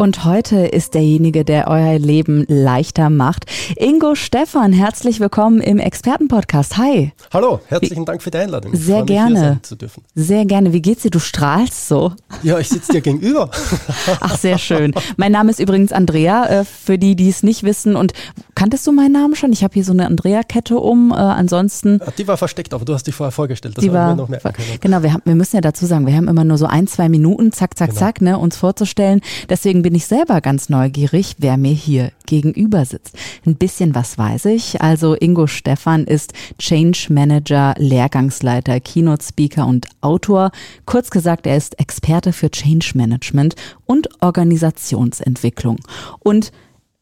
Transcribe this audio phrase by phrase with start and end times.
[0.00, 3.46] Und heute ist derjenige, der euer Leben leichter macht.
[3.74, 6.76] Ingo Stefan, herzlich willkommen im Expertenpodcast.
[6.76, 7.10] Hi.
[7.32, 8.74] Hallo, herzlichen Dank für die Einladung.
[8.74, 9.60] Ich Sehr gerne.
[10.14, 10.72] Sehr gerne.
[10.72, 11.10] Wie geht's dir?
[11.10, 12.12] Du strahlst so.
[12.44, 13.50] Ja, ich sitze dir gegenüber.
[14.20, 14.94] Ach, sehr schön.
[15.16, 17.96] Mein Name ist übrigens Andrea, äh, für die, die es nicht wissen.
[17.96, 18.12] Und
[18.54, 19.52] kanntest du meinen Namen schon?
[19.52, 21.10] Ich habe hier so eine Andrea-Kette um.
[21.10, 22.00] Äh, ansonsten.
[22.18, 23.76] Die war versteckt, aber du hast dich vorher vorgestellt.
[23.76, 24.78] Das die war, noch merken können.
[24.80, 27.08] Genau, wir, haben, wir müssen ja dazu sagen, wir haben immer nur so ein, zwei
[27.08, 27.98] Minuten, zack, zack, genau.
[27.98, 29.22] zack, ne, uns vorzustellen.
[29.48, 33.16] Deswegen bin ich selber ganz neugierig, wer mir hier gegenüber sitzt.
[33.46, 34.82] Ein bisschen was weiß ich.
[34.82, 40.50] Also Ingo Stefan ist Change Manager, Lehrgangsleiter, Keynote Speaker und Autor.
[40.84, 43.54] Kurz gesagt, er ist Experte für Change Management
[43.86, 45.78] und Organisationsentwicklung.
[46.18, 46.52] Und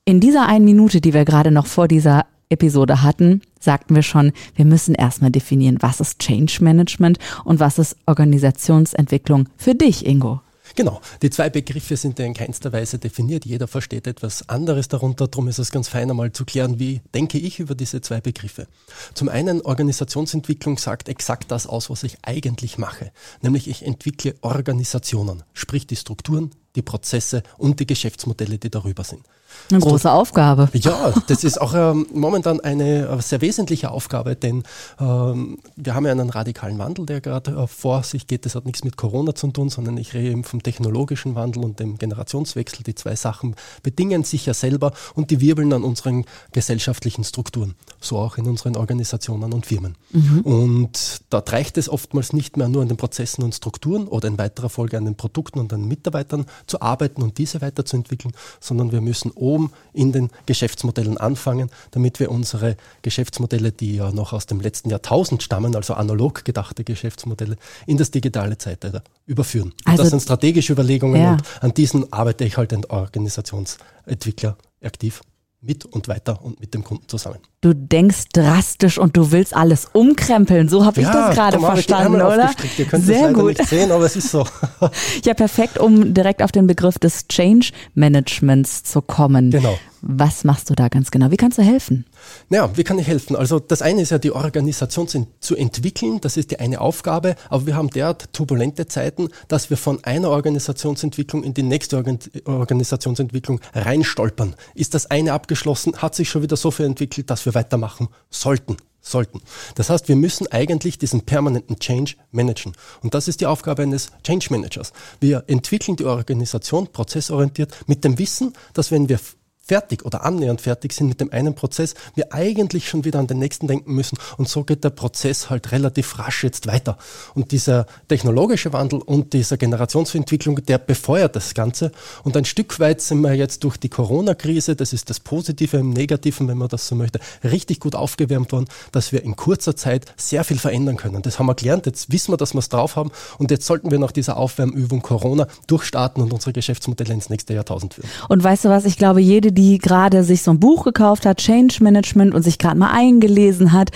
[0.04, 4.30] in dieser einen Minute, die wir gerade noch vor dieser Episode hatten, sagten wir schon,
[4.54, 10.40] wir müssen erstmal definieren, was ist Change Management und was ist Organisationsentwicklung für dich, Ingo.
[10.76, 13.46] Genau, die zwei Begriffe sind ja in keinster Weise definiert.
[13.46, 15.26] Jeder versteht etwas anderes darunter.
[15.26, 18.66] Darum ist es ganz fein, einmal zu klären, wie denke ich über diese zwei Begriffe.
[19.14, 23.10] Zum einen, Organisationsentwicklung sagt exakt das aus, was ich eigentlich mache.
[23.40, 29.22] Nämlich ich entwickle Organisationen, sprich die Strukturen, die Prozesse und die Geschäftsmodelle, die darüber sind.
[29.70, 30.68] Eine große Aufgabe.
[30.74, 34.62] Ja, das ist auch ähm, momentan eine äh, sehr wesentliche Aufgabe, denn
[35.00, 38.46] ähm, wir haben ja einen radikalen Wandel, der gerade äh, vor sich geht.
[38.46, 41.80] Das hat nichts mit Corona zu tun, sondern ich rede eben vom technologischen Wandel und
[41.80, 42.84] dem Generationswechsel.
[42.84, 48.18] Die zwei Sachen bedingen sich ja selber und die wirbeln an unseren gesellschaftlichen Strukturen, so
[48.18, 49.96] auch in unseren Organisationen und Firmen.
[50.12, 50.40] Mhm.
[50.40, 54.38] Und dort reicht es oftmals nicht mehr nur an den Prozessen und Strukturen oder in
[54.38, 58.92] weiterer Folge an den Produkten und an den Mitarbeitern zu arbeiten und diese weiterzuentwickeln, sondern
[58.92, 64.46] wir müssen oben in den Geschäftsmodellen anfangen, damit wir unsere Geschäftsmodelle, die ja noch aus
[64.46, 67.56] dem letzten Jahrtausend stammen, also analog gedachte Geschäftsmodelle,
[67.86, 69.72] in das digitale Zeitalter überführen.
[69.84, 71.32] Also, das sind strategische Überlegungen ja.
[71.32, 75.22] und an diesen arbeite ich halt als Organisationsentwickler aktiv
[75.66, 77.38] mit und weiter und mit dem Kunden zusammen.
[77.60, 80.68] Du denkst drastisch und du willst alles umkrempeln.
[80.68, 82.50] So habe ja, ich das gerade verstanden, oder?
[82.78, 83.58] Ihr könnt Sehr gut.
[83.58, 84.46] nicht sehen, aber es ist so.
[85.24, 89.50] ja, perfekt, um direkt auf den Begriff des Change Managements zu kommen.
[89.50, 89.78] Genau.
[90.08, 91.32] Was machst du da ganz genau?
[91.32, 92.04] Wie kannst du helfen?
[92.48, 93.34] Naja, wie kann ich helfen?
[93.34, 97.66] Also das eine ist ja die Organisation zu entwickeln, das ist die eine Aufgabe, aber
[97.66, 101.96] wir haben derart turbulente Zeiten, dass wir von einer Organisationsentwicklung in die nächste
[102.44, 104.54] Organisationsentwicklung reinstolpern.
[104.74, 108.76] Ist das eine abgeschlossen, hat sich schon wieder so viel entwickelt, dass wir weitermachen sollten
[109.00, 109.40] sollten.
[109.76, 112.72] Das heißt, wir müssen eigentlich diesen permanenten Change managen.
[113.02, 114.92] Und das ist die Aufgabe eines Change Managers.
[115.20, 119.20] Wir entwickeln die Organisation prozessorientiert mit dem Wissen, dass wenn wir
[119.66, 123.38] fertig oder annähernd fertig sind mit dem einen Prozess, wir eigentlich schon wieder an den
[123.38, 124.16] nächsten denken müssen.
[124.36, 126.98] Und so geht der Prozess halt relativ rasch jetzt weiter.
[127.34, 131.90] Und dieser technologische Wandel und dieser Generationsentwicklung, der befeuert das Ganze.
[132.22, 135.90] Und ein Stück weit sind wir jetzt durch die Corona-Krise, das ist das Positive im
[135.90, 140.06] Negativen, wenn man das so möchte, richtig gut aufgewärmt worden, dass wir in kurzer Zeit
[140.16, 141.22] sehr viel verändern können.
[141.22, 143.90] Das haben wir gelernt, jetzt wissen wir, dass wir es drauf haben und jetzt sollten
[143.90, 148.08] wir nach dieser Aufwärmübung Corona durchstarten und unsere Geschäftsmodelle ins nächste Jahrtausend führen.
[148.28, 151.38] Und weißt du was, ich glaube, jede die gerade sich so ein Buch gekauft hat,
[151.38, 153.90] Change Management, und sich gerade mal eingelesen hat,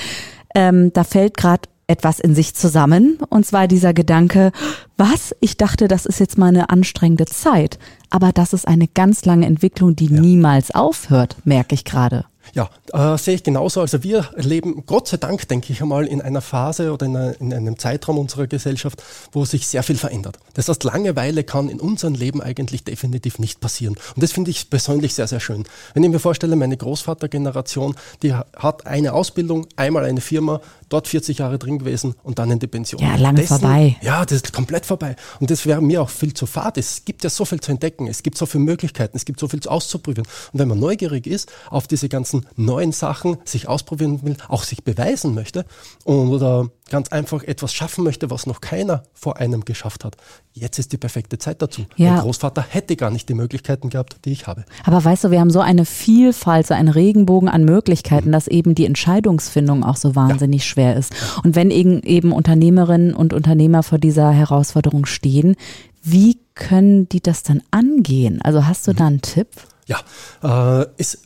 [0.55, 3.19] ähm, da fällt gerade etwas in sich zusammen.
[3.29, 4.53] Und zwar dieser Gedanke,
[4.97, 5.35] was?
[5.41, 7.79] Ich dachte, das ist jetzt mal eine anstrengende Zeit.
[8.11, 10.21] Aber das ist eine ganz lange Entwicklung, die ja.
[10.21, 12.27] niemals aufhört, merke ich gerade.
[12.55, 13.81] Ja, äh, sehe ich genauso.
[13.81, 17.41] Also wir leben, Gott sei Dank, denke ich einmal, in einer Phase oder in, einer,
[17.41, 19.03] in, einem Zeitraum unserer Gesellschaft,
[19.33, 20.39] wo sich sehr viel verändert.
[20.55, 23.97] Das heißt, Langeweile kann in unserem Leben eigentlich definitiv nicht passieren.
[24.15, 25.65] Und das finde ich persönlich sehr, sehr schön.
[25.95, 31.39] Wenn ich mir vorstelle, meine Großvatergeneration, die hat eine Ausbildung, einmal eine Firma, dort 40
[31.39, 33.01] Jahre drin gewesen und dann in die Pension.
[33.01, 33.97] Ja, lange Dessen, vorbei.
[34.03, 35.17] Ja, das ist komplett vorbei.
[35.39, 36.77] Und das wäre mir auch viel zu fad.
[36.77, 39.49] Es gibt ja so viel zu entdecken, es gibt so viele Möglichkeiten, es gibt so
[39.49, 40.27] viel auszuprobieren.
[40.53, 44.85] Und wenn man neugierig ist auf diese ganzen neuen Sachen, sich ausprobieren will, auch sich
[44.85, 45.65] beweisen möchte
[46.05, 50.17] oder ganz einfach etwas schaffen möchte, was noch keiner vor einem geschafft hat.
[50.53, 51.87] Jetzt ist die perfekte Zeit dazu.
[51.97, 52.15] Ja.
[52.15, 54.65] Mein Großvater hätte gar nicht die Möglichkeiten gehabt, die ich habe.
[54.85, 58.33] Aber weißt du, wir haben so eine Vielfalt, so einen Regenbogen an Möglichkeiten, mhm.
[58.33, 60.67] dass eben die Entscheidungsfindung auch so wahnsinnig ja.
[60.67, 61.13] schwer ist.
[61.45, 65.55] Und wenn eben Unternehmerinnen und Unternehmer vor dieser Herausforderung stehen,
[66.03, 68.41] wie können die das dann angehen?
[68.43, 68.97] Also hast du mhm.
[68.97, 69.49] da einen Tipp?
[69.87, 71.19] Ja, äh, ist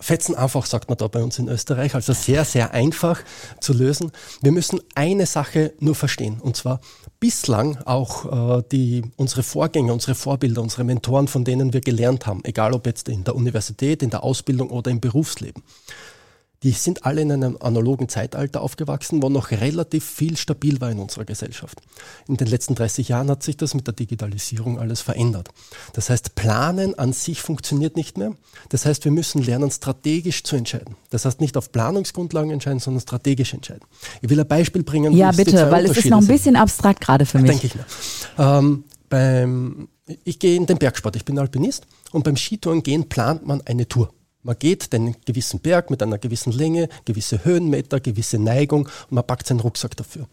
[0.00, 3.22] Fetzen einfach, sagt man da bei uns in Österreich, also sehr, sehr einfach
[3.60, 4.12] zu lösen.
[4.40, 6.80] Wir müssen eine Sache nur verstehen, und zwar
[7.20, 12.40] bislang auch äh, die, unsere Vorgänger, unsere Vorbilder, unsere Mentoren, von denen wir gelernt haben,
[12.44, 15.62] egal ob jetzt in der Universität, in der Ausbildung oder im Berufsleben
[16.62, 20.98] die sind alle in einem analogen Zeitalter aufgewachsen, wo noch relativ viel stabil war in
[20.98, 21.80] unserer Gesellschaft.
[22.28, 25.48] In den letzten 30 Jahren hat sich das mit der Digitalisierung alles verändert.
[25.94, 28.34] Das heißt, Planen an sich funktioniert nicht mehr.
[28.68, 30.96] Das heißt, wir müssen lernen, strategisch zu entscheiden.
[31.08, 33.84] Das heißt, nicht auf Planungsgrundlagen entscheiden, sondern strategisch entscheiden.
[34.20, 35.14] Ich will ein Beispiel bringen.
[35.14, 37.52] Ja, bitte, weil es ist noch ein bisschen abstrakt gerade für mich.
[37.52, 37.86] Denke ich mir.
[38.38, 39.88] Ähm, beim,
[40.24, 43.88] ich gehe in den Bergsport, ich bin Alpinist und beim Skitouren gehen plant man eine
[43.88, 44.12] Tour.
[44.42, 49.26] Man geht den gewissen Berg mit einer gewissen Länge, gewisse Höhenmeter, gewisse Neigung und man
[49.26, 50.26] packt seinen Rucksack dafür.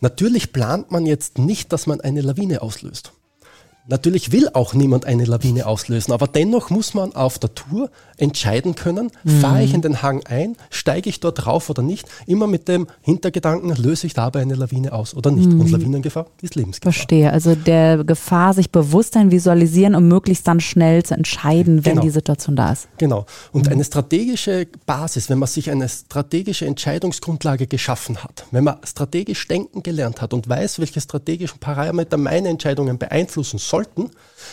[0.00, 3.12] Natürlich plant man jetzt nicht, dass man eine Lawine auslöst.
[3.90, 8.76] Natürlich will auch niemand eine Lawine auslösen, aber dennoch muss man auf der Tour entscheiden
[8.76, 9.40] können, mhm.
[9.40, 12.86] fahre ich in den Hang ein, steige ich dort rauf oder nicht, immer mit dem
[13.00, 15.50] Hintergedanken, löse ich dabei eine Lawine aus oder nicht.
[15.50, 15.60] Mhm.
[15.60, 16.92] Und Lawinengefahr ist Lebensgefahr.
[16.92, 21.94] Verstehe, also der Gefahr sich bewusst ein visualisieren, um möglichst dann schnell zu entscheiden, wenn
[21.94, 22.02] genau.
[22.02, 22.88] die Situation da ist.
[22.98, 23.26] Genau.
[23.52, 23.72] Und mhm.
[23.72, 29.82] eine strategische Basis, wenn man sich eine strategische Entscheidungsgrundlage geschaffen hat, wenn man strategisch denken
[29.82, 34.10] gelernt hat und weiß, welche strategischen Parameter meine Entscheidungen beeinflussen sollten,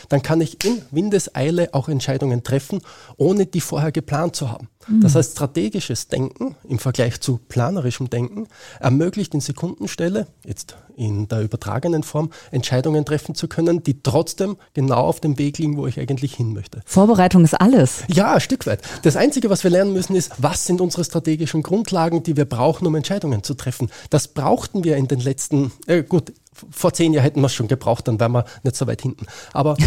[0.09, 2.81] dann kann ich in Windeseile auch Entscheidungen treffen,
[3.18, 4.69] ohne die vorher geplant zu haben.
[4.88, 5.01] Mhm.
[5.01, 8.47] Das heißt, strategisches Denken im Vergleich zu planerischem Denken
[8.79, 15.01] ermöglicht in Sekundenstelle, jetzt in der übertragenen Form, Entscheidungen treffen zu können, die trotzdem genau
[15.01, 16.81] auf dem Weg liegen, wo ich eigentlich hin möchte.
[16.85, 18.03] Vorbereitung ist alles.
[18.07, 18.81] Ja, ein Stück weit.
[19.03, 22.88] Das Einzige, was wir lernen müssen, ist, was sind unsere strategischen Grundlagen, die wir brauchen,
[22.88, 23.89] um Entscheidungen zu treffen.
[24.09, 26.33] Das brauchten wir in den letzten, äh, gut,
[26.71, 29.25] vor zehn Jahren hätten wir es schon gebraucht, dann wären wir nicht so weit hinten.
[29.54, 29.77] Aber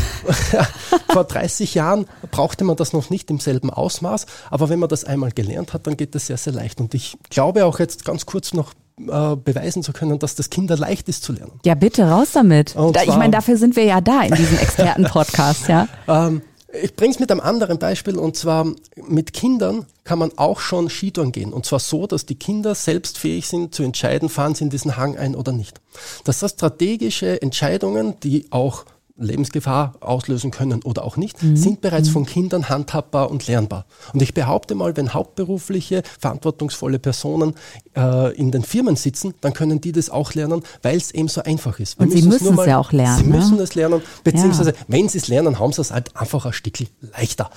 [1.08, 4.26] vor 30 Jahren brauchte man das noch nicht im selben Ausmaß.
[4.50, 6.80] Aber wenn man das einmal gelernt hat, dann geht das sehr, sehr leicht.
[6.80, 8.72] Und ich glaube auch jetzt ganz kurz noch
[9.08, 11.52] äh, beweisen zu können, dass das Kinder leicht ist zu lernen.
[11.64, 12.74] Ja, bitte raus damit.
[12.74, 15.88] Da, ich meine, dafür sind wir ja da in diesem Experten-Podcast, ja.
[16.08, 20.60] ähm, ich bringe es mit einem anderen Beispiel und zwar mit Kindern kann man auch
[20.60, 21.52] schon Skitouren gehen.
[21.52, 24.96] Und zwar so, dass die Kinder selbst fähig sind zu entscheiden, fahren sie in diesen
[24.96, 25.80] Hang ein oder nicht.
[26.24, 28.84] Das sind strategische Entscheidungen, die auch
[29.20, 31.56] Lebensgefahr auslösen können oder auch nicht, mhm.
[31.56, 32.12] sind bereits mhm.
[32.12, 33.86] von Kindern handhabbar und lernbar.
[34.12, 37.54] Und ich behaupte mal, wenn hauptberufliche, verantwortungsvolle Personen
[37.96, 41.42] äh, in den Firmen sitzen, dann können die das auch lernen, weil es eben so
[41.42, 41.98] einfach ist.
[41.98, 43.18] Wir und sie müssen es ja auch lernen.
[43.18, 43.36] Sie ne?
[43.36, 44.76] müssen es lernen, beziehungsweise ja.
[44.88, 46.78] wenn sie es lernen, haben sie es halt einfach ein Stück
[47.16, 47.50] leichter.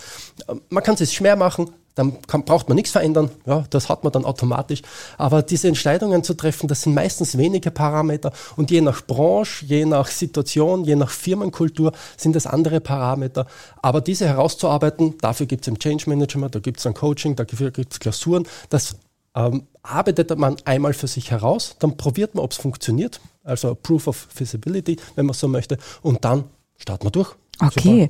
[0.48, 4.04] Äh, man kann es schwer machen, dann kann, braucht man nichts verändern, ja, das hat
[4.04, 4.82] man dann automatisch.
[5.18, 9.86] Aber diese Entscheidungen zu treffen, das sind meistens wenige Parameter und je nach Branche, je
[9.86, 13.46] nach Situation, je nach Firmenkultur sind das andere Parameter.
[13.82, 17.72] Aber diese herauszuarbeiten, dafür gibt es ein Change Management, da gibt es ein Coaching, dafür
[17.72, 18.96] gibt es Klausuren, das
[19.36, 24.08] ähm, arbeitet man einmal für sich heraus, dann probiert man, ob es funktioniert, also Proof
[24.08, 26.46] of Feasibility, wenn man so möchte, und dann
[26.78, 27.36] starten wir durch.
[27.60, 28.10] Okay.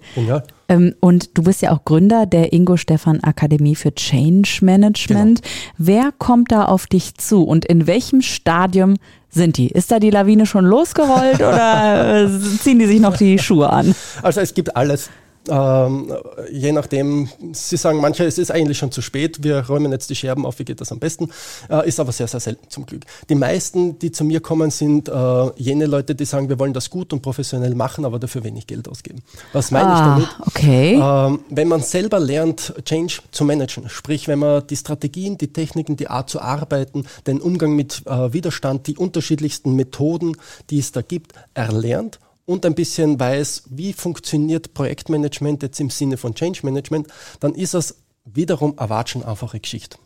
[0.69, 5.41] Ähm, und du bist ja auch Gründer der Ingo Stefan Akademie für Change Management.
[5.41, 5.53] Genau.
[5.77, 8.95] Wer kommt da auf dich zu und in welchem Stadium
[9.29, 9.67] sind die?
[9.67, 13.93] Ist da die Lawine schon losgerollt oder äh, ziehen die sich noch die Schuhe an?
[14.21, 15.09] Also es gibt alles.
[15.49, 16.13] Ähm,
[16.51, 20.15] je nachdem, Sie sagen, manche, es ist eigentlich schon zu spät, wir räumen jetzt die
[20.15, 21.29] Scherben auf, wie geht das am besten,
[21.69, 23.03] äh, ist aber sehr, sehr selten zum Glück.
[23.29, 26.89] Die meisten, die zu mir kommen, sind äh, jene Leute, die sagen, wir wollen das
[26.89, 29.21] gut und professionell machen, aber dafür wenig Geld ausgeben.
[29.51, 30.47] Was meine ah, ich damit?
[30.47, 30.99] Okay.
[31.01, 35.97] Ähm, wenn man selber lernt, Change zu managen, sprich, wenn man die Strategien, die Techniken,
[35.97, 40.37] die Art zu arbeiten, den Umgang mit äh, Widerstand, die unterschiedlichsten Methoden,
[40.69, 46.17] die es da gibt, erlernt und ein bisschen weiß, wie funktioniert Projektmanagement jetzt im Sinne
[46.17, 47.07] von Change Management,
[47.39, 48.89] dann ist es wiederum eine
[49.23, 49.97] einfache Geschichte.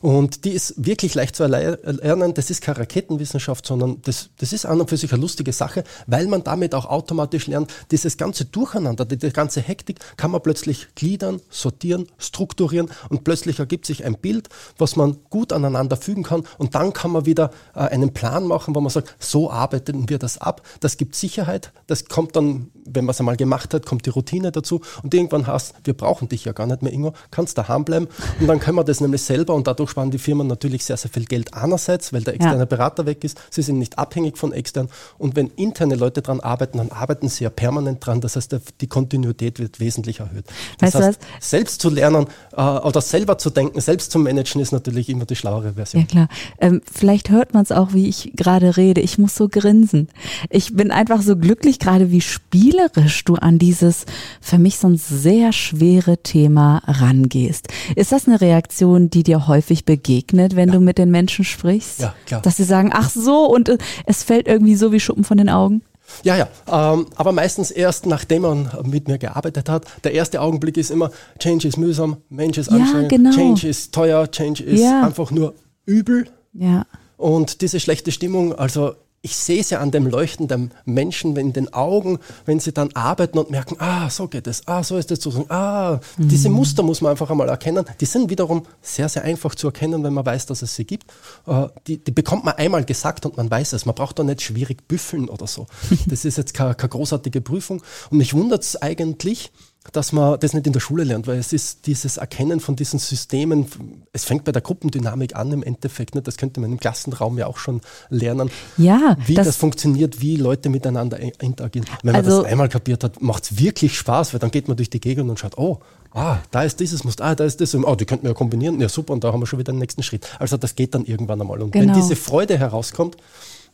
[0.00, 2.34] Und die ist wirklich leicht zu erlernen.
[2.34, 5.84] Das ist keine Raketenwissenschaft, sondern das, das ist an und für sich eine lustige Sache,
[6.06, 10.42] weil man damit auch automatisch lernt, dieses ganze Durcheinander, die, die ganze Hektik kann man
[10.42, 16.22] plötzlich gliedern, sortieren, strukturieren und plötzlich ergibt sich ein Bild, was man gut aneinander fügen
[16.22, 16.44] kann.
[16.58, 20.18] Und dann kann man wieder äh, einen Plan machen, wo man sagt, so arbeiten wir
[20.18, 20.62] das ab.
[20.80, 24.52] Das gibt Sicherheit, das kommt dann, wenn man es einmal gemacht hat, kommt die Routine
[24.52, 24.80] dazu.
[25.02, 28.08] Und irgendwann hast, wir brauchen dich ja gar nicht mehr, Ingo, kannst daheim bleiben.
[28.40, 30.98] Und dann können wir das nämlich selber und und dadurch sparen die Firmen natürlich sehr,
[30.98, 32.64] sehr viel Geld einerseits, weil der externe ja.
[32.66, 33.40] Berater weg ist.
[33.50, 34.88] Sie sind nicht abhängig von extern.
[35.16, 38.20] Und wenn interne Leute daran arbeiten, dann arbeiten sie ja permanent dran.
[38.20, 40.44] Das heißt, die Kontinuität wird wesentlich erhöht.
[40.78, 44.72] Das weißt heißt, selbst zu lernen äh, oder selber zu denken, selbst zu managen, ist
[44.72, 46.02] natürlich immer die schlauere Version.
[46.02, 46.28] Ja, klar.
[46.58, 49.00] Ähm, vielleicht hört man es auch, wie ich gerade rede.
[49.00, 50.08] Ich muss so grinsen.
[50.50, 54.04] Ich bin einfach so glücklich gerade, wie spielerisch du an dieses
[54.42, 57.68] für mich sonst sehr schwere Thema rangehst.
[57.96, 60.74] Ist das eine Reaktion, die dir häufig begegnet, wenn ja.
[60.74, 62.00] du mit den Menschen sprichst?
[62.00, 62.42] Ja, klar.
[62.42, 65.48] Dass sie sagen, ach so, und äh, es fällt irgendwie so wie Schuppen von den
[65.48, 65.82] Augen?
[66.22, 69.86] Ja, ja, ähm, aber meistens erst nachdem man mit mir gearbeitet hat.
[70.04, 73.30] Der erste Augenblick ist immer, Change ist mühsam, Mensch ist anstrengend, ja, genau.
[73.30, 75.02] Change ist teuer, Change ist ja.
[75.02, 75.54] einfach nur
[75.86, 76.26] übel.
[76.52, 76.86] Ja.
[77.16, 81.54] Und diese schlechte Stimmung, also ich sehe es ja an dem Leuchten der Menschen in
[81.54, 85.10] den Augen, wenn sie dann arbeiten und merken, ah, so geht es, ah, so ist
[85.10, 86.28] es zu ah, mhm.
[86.28, 87.86] diese Muster muss man einfach einmal erkennen.
[88.00, 91.10] Die sind wiederum sehr, sehr einfach zu erkennen, wenn man weiß, dass es sie gibt.
[91.46, 93.86] Äh, die, die bekommt man einmal gesagt und man weiß es.
[93.86, 95.66] Man braucht da nicht schwierig büffeln oder so.
[96.06, 97.82] Das ist jetzt keine, keine großartige Prüfung.
[98.10, 99.50] Und mich wundert es eigentlich,
[99.92, 102.98] dass man das nicht in der Schule lernt, weil es ist dieses Erkennen von diesen
[102.98, 103.66] Systemen,
[104.12, 106.26] es fängt bei der Gruppendynamik an im Endeffekt, nicht?
[106.26, 110.36] das könnte man im Klassenraum ja auch schon lernen, ja, wie das, das funktioniert, wie
[110.36, 111.86] Leute miteinander interagieren.
[112.02, 114.76] Wenn also, man das einmal kapiert hat, macht es wirklich Spaß, weil dann geht man
[114.76, 115.80] durch die Gegend und schaut, oh,
[116.12, 118.80] ah, da ist dieses Muster, ah, da ist das, oh, die könnten wir ja kombinieren,
[118.80, 120.26] ja super, und da haben wir schon wieder den nächsten Schritt.
[120.38, 121.60] Also das geht dann irgendwann einmal.
[121.60, 121.94] Und genau.
[121.94, 123.16] wenn diese Freude herauskommt,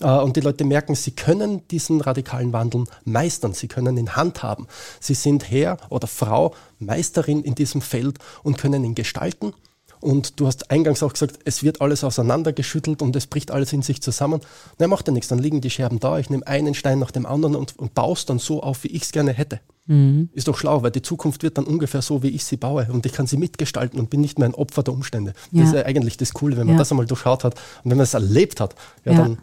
[0.01, 4.67] und die Leute merken, sie können diesen radikalen Wandel meistern, sie können ihn handhaben.
[4.99, 9.53] Sie sind Herr oder Frau, Meisterin in diesem Feld und können ihn gestalten.
[10.01, 13.83] Und du hast eingangs auch gesagt, es wird alles auseinandergeschüttelt und es bricht alles in
[13.83, 14.41] sich zusammen.
[14.79, 17.27] Na, macht ja nichts, dann liegen die Scherben da, ich nehme einen Stein nach dem
[17.27, 19.61] anderen und, und baue es dann so auf, wie ich es gerne hätte.
[19.87, 20.31] Mhm.
[20.33, 23.05] Ist doch schlau, weil die Zukunft wird dann ungefähr so, wie ich sie baue und
[23.05, 25.35] ich kann sie mitgestalten und bin nicht mehr ein Opfer der Umstände.
[25.51, 25.61] Ja.
[25.61, 26.79] Das ist ja eigentlich das Coole, wenn man ja.
[26.79, 27.55] das einmal durchschaut hat
[27.85, 29.19] und wenn man es erlebt hat, ja, ja.
[29.19, 29.39] dann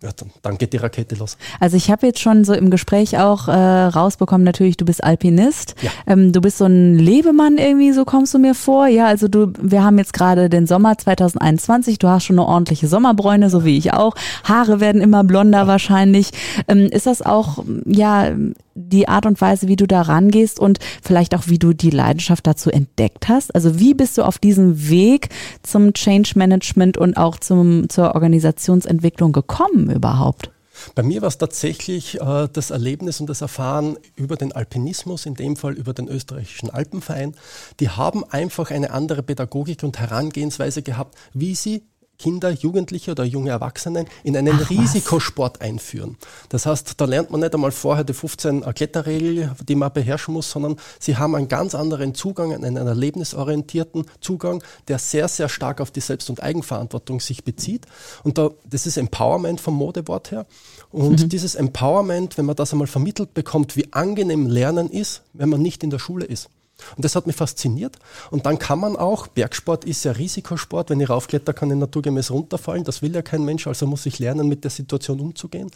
[0.00, 1.36] ja, dann, dann, geht die Rakete los.
[1.58, 5.74] Also ich habe jetzt schon so im Gespräch auch äh, rausbekommen, natürlich, du bist Alpinist.
[5.82, 5.90] Ja.
[6.06, 8.86] Ähm, du bist so ein Lebemann irgendwie, so kommst du mir vor.
[8.86, 12.86] Ja, also du, wir haben jetzt gerade den Sommer 2021, du hast schon eine ordentliche
[12.86, 14.14] Sommerbräune, so wie ich auch.
[14.44, 15.66] Haare werden immer blonder ja.
[15.66, 16.30] wahrscheinlich.
[16.68, 18.30] Ähm, ist das auch, ja,
[18.78, 22.46] die Art und Weise, wie du da rangehst und vielleicht auch, wie du die Leidenschaft
[22.46, 23.54] dazu entdeckt hast?
[23.54, 25.28] Also wie bist du auf diesem Weg
[25.62, 30.50] zum Change Management und auch zum, zur Organisationsentwicklung gekommen überhaupt?
[30.94, 35.34] Bei mir war es tatsächlich äh, das Erlebnis und das Erfahren über den Alpinismus, in
[35.34, 37.34] dem Fall über den österreichischen Alpenverein.
[37.80, 41.82] Die haben einfach eine andere Pädagogik und Herangehensweise gehabt, wie sie
[42.18, 46.16] Kinder, Jugendliche oder junge Erwachsenen in einen Ach, Risikosport einführen.
[46.48, 50.50] Das heißt, da lernt man nicht einmal vorher die 15 Kletterregel, die man beherrschen muss,
[50.50, 55.92] sondern sie haben einen ganz anderen Zugang, einen erlebnisorientierten Zugang, der sehr, sehr stark auf
[55.92, 57.86] die Selbst- und Eigenverantwortung sich bezieht.
[58.24, 60.46] Und da, das ist Empowerment vom Modewort her.
[60.90, 61.28] Und mhm.
[61.28, 65.84] dieses Empowerment, wenn man das einmal vermittelt bekommt, wie angenehm Lernen ist, wenn man nicht
[65.84, 66.50] in der Schule ist.
[66.96, 67.96] Und das hat mich fasziniert.
[68.30, 72.30] Und dann kann man auch, Bergsport ist ja Risikosport, wenn ich raufkletter, kann ich naturgemäß
[72.30, 72.84] runterfallen.
[72.84, 75.70] Das will ja kein Mensch, also muss ich lernen, mit der Situation umzugehen.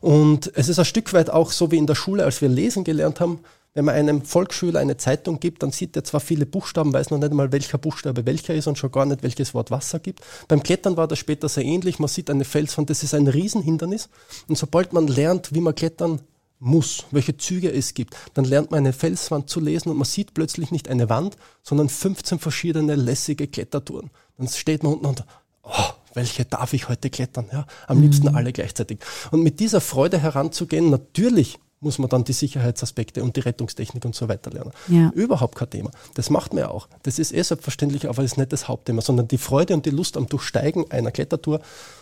[0.00, 2.84] Und es ist ein Stück weit auch so wie in der Schule, als wir lesen
[2.84, 3.40] gelernt haben.
[3.74, 7.18] Wenn man einem Volksschüler eine Zeitung gibt, dann sieht er zwar viele Buchstaben, weiß noch
[7.18, 10.20] nicht mal, welcher Buchstabe welcher ist und schon gar nicht, welches Wort Wasser gibt.
[10.48, 11.98] Beim Klettern war das später sehr ähnlich.
[11.98, 14.08] Man sieht eine Felswand, das ist ein Riesenhindernis.
[14.48, 16.20] Und sobald man lernt, wie man klettern
[16.60, 18.16] muss, welche Züge es gibt.
[18.34, 21.88] Dann lernt man eine Felswand zu lesen und man sieht plötzlich nicht eine Wand, sondern
[21.88, 24.10] 15 verschiedene lässige Klettertouren.
[24.36, 25.24] Dann steht man unten und,
[25.62, 27.46] oh, welche darf ich heute klettern?
[27.52, 28.04] Ja, am mhm.
[28.04, 28.98] liebsten alle gleichzeitig.
[29.30, 34.14] Und mit dieser Freude heranzugehen, natürlich muss man dann die Sicherheitsaspekte und die Rettungstechnik und
[34.14, 34.72] so weiter lernen.
[34.88, 35.10] Ja.
[35.14, 35.90] Überhaupt kein Thema.
[36.14, 36.88] Das macht man ja auch.
[37.04, 39.90] Das ist eh selbstverständlich, aber es ist nicht das Hauptthema, sondern die Freude und die
[39.90, 41.60] Lust am Durchsteigen einer Klettertour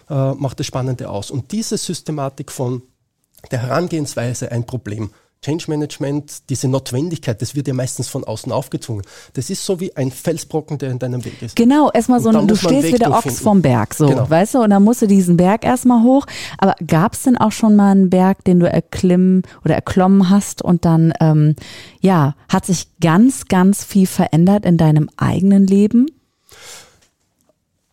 [0.08, 1.30] äh, macht das Spannende aus.
[1.30, 2.82] Und diese Systematik von
[3.50, 5.11] der Herangehensweise ein Problem.
[5.43, 9.05] Change Management, diese Notwendigkeit, das wird ja meistens von außen aufgezwungen.
[9.35, 11.55] Das ist so wie ein Felsbrocken, der in deinem Weg ist.
[11.55, 14.28] Genau, erstmal so, ein, du stehst wie der Ochs vom Berg, so, genau.
[14.28, 16.26] weißt du, und dann musst du diesen Berg erstmal hoch.
[16.59, 20.62] Aber gab es denn auch schon mal einen Berg, den du erklimmen oder erklommen hast
[20.62, 21.55] und dann, ähm,
[22.00, 26.07] ja, hat sich ganz, ganz viel verändert in deinem eigenen Leben?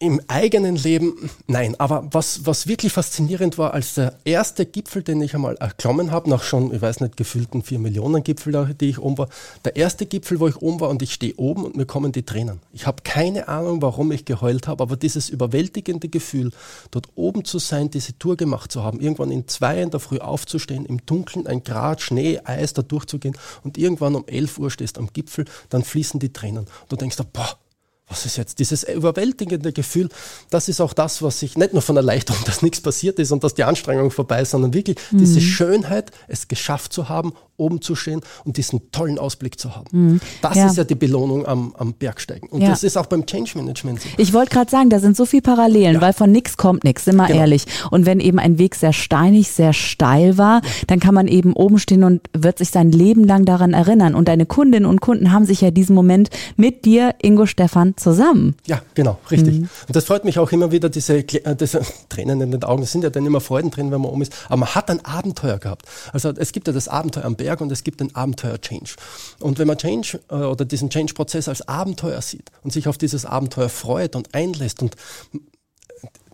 [0.03, 5.21] Im eigenen Leben, nein, aber was, was wirklich faszinierend war, als der erste Gipfel, den
[5.21, 8.99] ich einmal erklommen habe, nach schon, ich weiß nicht, gefühlten vier Millionen Gipfel, die ich
[8.99, 9.29] oben war,
[9.63, 12.23] der erste Gipfel, wo ich oben war und ich stehe oben und mir kommen die
[12.23, 12.59] Tränen.
[12.73, 16.51] Ich habe keine Ahnung, warum ich geheult habe, aber dieses überwältigende Gefühl,
[16.91, 20.19] dort oben zu sein, diese Tour gemacht zu haben, irgendwann in zwei in der Früh
[20.19, 24.97] aufzustehen, im Dunkeln, ein Grad, Schnee, Eis, da durchzugehen und irgendwann um elf Uhr stehst
[24.97, 26.67] am Gipfel, dann fließen die Tränen.
[26.89, 27.57] Du denkst, boah,
[28.07, 30.09] was ist jetzt dieses überwältigende Gefühl,
[30.49, 33.43] das ist auch das, was ich nicht nur von Erleichterung, dass nichts passiert ist und
[33.43, 35.19] dass die Anstrengung vorbei ist, sondern wirklich mhm.
[35.19, 39.85] diese Schönheit, es geschafft zu haben, oben zu stehen und diesen tollen Ausblick zu haben.
[39.91, 40.19] Mhm.
[40.41, 40.67] Das ja.
[40.67, 42.49] ist ja die Belohnung am, am Bergsteigen.
[42.49, 42.69] Und ja.
[42.69, 44.09] das ist auch beim Change Management so.
[44.17, 46.01] Ich wollte gerade sagen, da sind so viele Parallelen, ja.
[46.01, 47.39] weil von nichts kommt nichts, sind wir genau.
[47.39, 47.65] ehrlich.
[47.91, 51.79] Und wenn eben ein Weg sehr steinig, sehr steil war, dann kann man eben oben
[51.79, 54.15] stehen und wird sich sein Leben lang daran erinnern.
[54.15, 58.55] Und deine Kundinnen und Kunden haben sich ja diesen Moment mit dir, Ingo Stefan, zusammen.
[58.65, 59.61] Ja, genau, richtig.
[59.61, 59.69] Mhm.
[59.87, 62.83] Und das freut mich auch immer wieder, diese, äh, diese Tränen in den Augen.
[62.83, 64.33] Es sind ja dann immer Freuden drin, wenn man oben ist.
[64.47, 65.85] Aber man hat ein Abenteuer gehabt.
[66.11, 68.95] Also es gibt ja das Abenteuer am Berg und es gibt den Abenteuer Change.
[69.39, 73.25] Und wenn man Change äh, oder diesen Change-Prozess als Abenteuer sieht und sich auf dieses
[73.25, 74.95] Abenteuer freut und einlässt und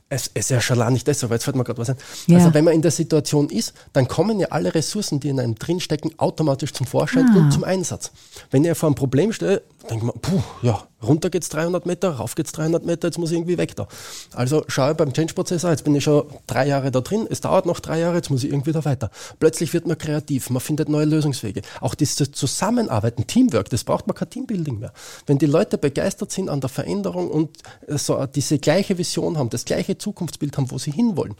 [0.09, 1.97] es, es ist ja schon nicht deshalb, jetzt fällt mir gerade was ein.
[2.27, 2.37] Ja.
[2.37, 5.55] Also wenn man in der Situation ist, dann kommen ja alle Ressourcen, die in einem
[5.55, 7.37] drinstecken, automatisch zum Vorschein ah.
[7.37, 8.11] und zum Einsatz.
[8.49, 12.35] Wenn ihr vor einem Problem steht, denkt man, puh, ja, runter geht's 300 Meter, rauf
[12.35, 13.87] geht's 300 Meter, jetzt muss ich irgendwie weg da.
[14.33, 17.65] Also schaue beim Change-Prozess an, jetzt bin ich schon drei Jahre da drin, es dauert
[17.65, 19.09] noch drei Jahre, jetzt muss ich irgendwie da weiter.
[19.39, 21.61] Plötzlich wird man kreativ, man findet neue Lösungswege.
[21.81, 24.93] Auch dieses Zusammenarbeiten, Teamwork, das braucht man kein Teambuilding mehr.
[25.25, 29.65] Wenn die Leute begeistert sind an der Veränderung und so diese gleiche Vision haben, das
[29.65, 31.35] gleiche Zukunftsbild haben, wo sie hinwollen,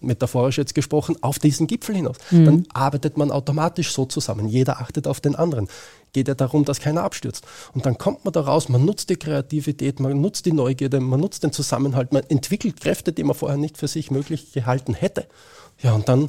[0.00, 2.16] metaphorisch jetzt gesprochen, auf diesen Gipfel hinaus.
[2.30, 2.44] Mhm.
[2.44, 4.48] Dann arbeitet man automatisch so zusammen.
[4.48, 5.68] Jeder achtet auf den anderen.
[6.12, 7.44] Geht ja darum, dass keiner abstürzt.
[7.72, 11.20] Und dann kommt man da raus, man nutzt die Kreativität, man nutzt die Neugierde, man
[11.20, 15.26] nutzt den Zusammenhalt, man entwickelt Kräfte, die man vorher nicht für sich möglich gehalten hätte.
[15.82, 16.28] Ja, und dann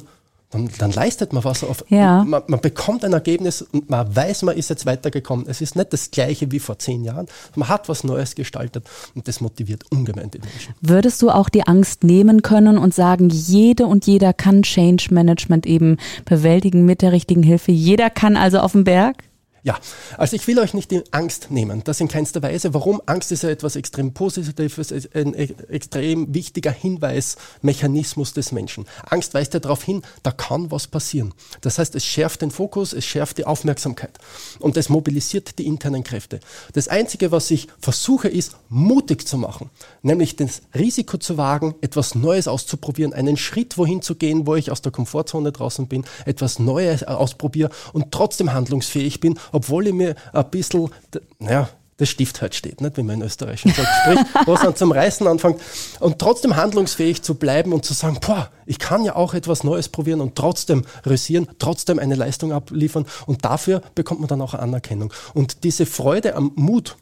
[0.50, 1.84] dann, dann, leistet man was auf.
[1.88, 2.22] Ja.
[2.22, 5.46] Man, man, bekommt ein Ergebnis und man weiß, man ist jetzt weitergekommen.
[5.48, 7.26] Es ist nicht das gleiche wie vor zehn Jahren.
[7.56, 10.74] Man hat was Neues gestaltet und das motiviert ungemein die Menschen.
[10.80, 15.66] Würdest du auch die Angst nehmen können und sagen, jede und jeder kann Change Management
[15.66, 17.72] eben bewältigen mit der richtigen Hilfe?
[17.72, 19.24] Jeder kann also auf den Berg?
[19.64, 19.78] Ja,
[20.18, 22.74] also ich will euch nicht die Angst nehmen, das in keinster Weise.
[22.74, 23.00] Warum?
[23.06, 28.84] Angst ist ja etwas extrem Positives, ein e-, extrem wichtiger Hinweismechanismus des Menschen.
[29.08, 31.32] Angst weist ja darauf hin, da kann was passieren.
[31.62, 34.18] Das heißt, es schärft den Fokus, es schärft die Aufmerksamkeit
[34.58, 36.40] und es mobilisiert die internen Kräfte.
[36.74, 39.70] Das Einzige, was ich versuche, ist, mutig zu machen,
[40.02, 44.70] nämlich das Risiko zu wagen, etwas Neues auszuprobieren, einen Schritt wohin zu gehen, wo ich
[44.70, 50.16] aus der Komfortzone draußen bin, etwas Neues ausprobiere und trotzdem handlungsfähig bin obwohl ich mir
[50.32, 50.90] ein bisschen,
[51.38, 54.90] naja, das Stift halt steht, nicht, wie man in Österreich sagt, sprich, was dann zum
[54.90, 55.60] Reißen anfängt.
[56.00, 59.88] Und trotzdem handlungsfähig zu bleiben und zu sagen, boah, ich kann ja auch etwas Neues
[59.88, 63.06] probieren und trotzdem rüsieren, trotzdem eine Leistung abliefern.
[63.26, 65.12] Und dafür bekommt man dann auch Anerkennung.
[65.34, 66.96] Und diese Freude am Mut,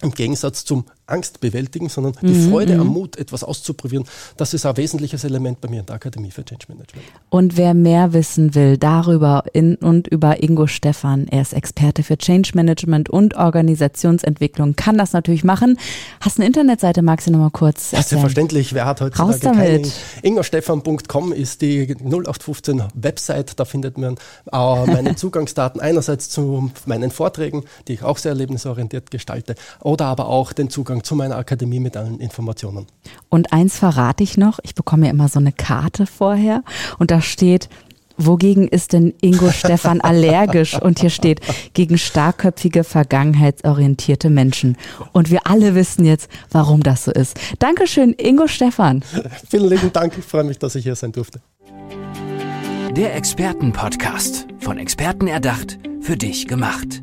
[0.00, 2.92] im Gegensatz zum Angst bewältigen, sondern die mhm, Freude am mhm.
[2.92, 6.64] Mut, etwas auszuprobieren, das ist ein wesentliches Element bei mir in der Akademie für Change
[6.68, 7.04] Management.
[7.28, 12.16] Und wer mehr wissen will darüber in und über Ingo Stefan, er ist Experte für
[12.16, 15.78] Change Management und Organisationsentwicklung, kann das natürlich machen.
[16.20, 18.04] Hast eine Internetseite, magst du nochmal kurz erzählen?
[18.04, 19.92] Selbstverständlich, wer hat heute Raus damit.
[20.22, 27.64] ingostefan.com ist die 0815 Website, da findet man äh, meine Zugangsdaten einerseits zu meinen Vorträgen,
[27.88, 31.96] die ich auch sehr erlebnisorientiert gestalte, oder aber auch den Zugang zu meiner Akademie mit
[31.96, 32.86] allen Informationen.
[33.28, 36.62] Und eins verrate ich noch, ich bekomme ja immer so eine Karte vorher
[36.98, 37.68] und da steht,
[38.16, 40.80] Wogegen ist denn Ingo Stefan allergisch?
[40.80, 41.40] Und hier steht,
[41.72, 44.76] gegen starkköpfige, vergangenheitsorientierte Menschen.
[45.12, 47.38] Und wir alle wissen jetzt, warum das so ist.
[47.58, 49.02] Dankeschön, Ingo Stefan.
[49.48, 51.40] Vielen lieben Dank, ich freue mich, dass ich hier sein durfte.
[52.96, 54.46] Der Expertenpodcast.
[54.60, 57.02] Von Experten erdacht, für dich gemacht.